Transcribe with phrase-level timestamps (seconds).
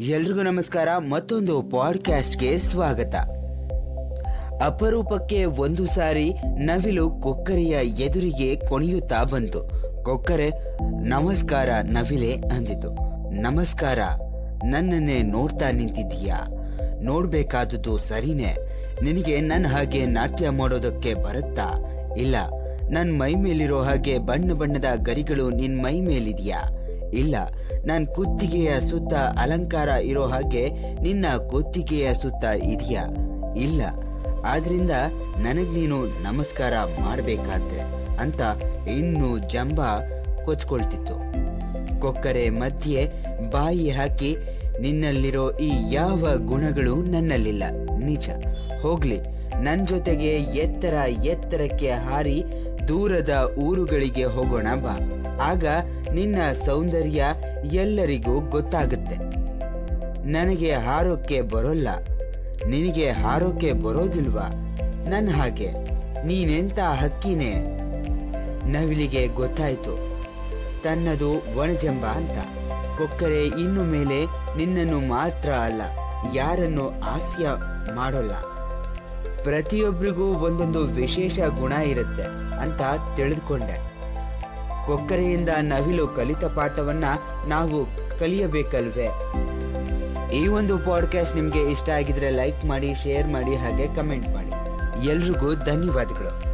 [0.00, 3.14] ಎಲ್ರಿಗೂ ನಮಸ್ಕಾರ, ಮತ್ತೊಂದು ಪಾಡ್ಕ್ಯಾಸ್ಟ್ಗೆ ಸ್ವಾಗತ.
[4.64, 9.70] ಅಪರೂಪಕ್ಕೆ ಒಂದು ಸಾರಿ ನವಿಲು ಕೊಕ್ಕರೆಯ ಎದುರಿಗೆ ಕೊಣಿಯುತ್ತಾ ಬಂತು.
[10.04, 10.50] ಕೊಕ್ಕರೆ,
[11.08, 12.92] ನಮಸ್ಕಾರ ನವಿಲೆ ಅಂದಿತು.
[13.30, 13.98] ನಮಸ್ಕಾರ,
[14.64, 16.46] ನನ್ನನ್ನೇ ನೋಡ್ತಾ ನಿಂತಿದ್ದೀಯಾ?
[17.00, 18.56] ನೋಡ್ಬೇಕಾದದ್ದು ಸರಿನೇ.
[19.02, 21.84] ನಿನಗೆ ನನ್ನ ಹಾಗೆ ನಾಟ್ಯ ಮಾಡೋದಕ್ಕೆ ಬರುತ್ತಾ?
[22.16, 22.36] ಇಲ್ಲ
[22.90, 26.62] ನನ್ನ ಮೈ ಮೇಲಿರೋ ಹಾಗೆ ಬಣ್ಣ ಬಣ್ಣದ ಗರಿಗಳು ನಿನ್ನ ಮೈ ಮೇಲಿದೆಯಾ
[27.14, 27.36] ಇಲ್ಲ.
[27.84, 30.68] ನನ್ನ ಕುತ್ತಿಗೆಯ ಸುತ್ತ ಅಲಂಕಾರ ಇರೋ ಹಾಗೆ
[31.00, 33.06] ನಿನ್ನ ಕುತ್ತಿಗೆಯ ಸುತ್ತ ಇದೆಯಾ?
[33.56, 33.82] ಇಲ್ಲ.
[34.44, 34.90] ಆದ್ರಿಂದ
[35.38, 37.80] ನನಗ್ ನೀನು ನಮಸ್ಕಾರ ಮಾಡಬೇಕಾದ್ದೆ
[38.18, 38.40] ಅಂತ
[38.88, 39.80] ಇನ್ನು ಜಂಬ
[40.44, 41.34] ಕೊಚ್ಕೊಳ್ತಿತ್ತು.
[42.00, 43.10] ಕೊಕ್ಕರೆ ಮಧ್ಯೆ
[43.50, 44.36] ಬಾಯಿ ಹಾಕಿ,
[44.80, 47.64] ನಿನ್ನಲ್ಲಿರೋ ಈ ಯಾವ ಗುಣಗಳು ನನ್ನಲ್ಲಿಲ್ಲ.
[48.04, 48.30] ನಿಜ.
[48.82, 49.20] ಹೋಗ್ಲಿ.
[49.62, 52.44] ನನ್ನ ಜೊತೆಗೆ ಎತ್ತರ ಎತ್ತರಕ್ಕೆ ಹಾರಿ
[52.88, 55.23] ದೂರದ ಊರುಗಳಿಗೆ ಹೋಗೋಣ ಬಾ.
[55.40, 55.64] ಆಗ
[56.12, 57.24] ನಿನ್ನ ಸೌಂದರ್ಯ
[57.72, 59.16] ಎಲ್ಲರಿಗೂ ಗೊತ್ತಾಗುತ್ತೆ.
[60.26, 61.88] ನನಗೆ ಹಾರೋಕ್ಕೆ ಬರೋಲ್ಲ.
[62.66, 64.48] ನಿನಗೆ ಹಾರೋಕ್ಕೆ ಬರೋದಿಲ್ವಾ?
[65.08, 65.72] ನನ್ನ ಹಾಗೆ.
[66.24, 67.54] ನೀನೆಂತ ಹಕ್ಕಿನೇ?
[68.64, 70.14] ನವಿಲಿಗೆ ಗೊತ್ತಾಯ್ತು.
[70.82, 72.38] ತನ್ನದು ಒಣಜಂಬ ಅಂತ.
[72.98, 74.24] ಕೊಕ್ಕರೆ ಇನ್ನು ಮೇಲೆ
[74.56, 75.82] ನಿನ್ನನ್ನು ಮಾತ್ರ ಅಲ್ಲ,
[76.34, 77.46] ಯಾರನ್ನು ಹಾಸ್ಯ
[77.94, 78.32] ಮಾಡೋಲ್ಲ.
[79.42, 82.22] ಪ್ರತಿಯೊಬ್ಬರಿಗೂ ಒಂದೊಂದು ವಿಶೇಷ ಗುಣ ಇರುತ್ತೆ
[82.62, 82.80] ಅಂತ
[83.16, 83.93] ತಿಳಿದುಕೊಂಡೆ.
[84.86, 87.04] ಕೊಕ್ಕರೆಯಿಂದ ನವಿಲು ಕಲಿತ ಪಾಠವನ್ನ
[87.48, 87.86] ನಾವು
[88.20, 89.08] ಕಲಿಯಬೇಕಲ್ವೇ?
[90.34, 94.50] ಈ ಒಂದು ಪಾಡ್ಕಾಸ್ಟ್ ನಿಮಗೆ ಇಷ್ಟ ಆಗಿದ್ರೆ ಲೈಕ್ ಮಾಡಿ ಶೇರ್ ಮಾಡಿ, ಹಾಗೆ ಕಮೆಂಟ್ ಮಾಡಿ.
[95.08, 96.42] ಎಲ್ರಿಗೂ ಧನ್ಯವಾದಗಳು.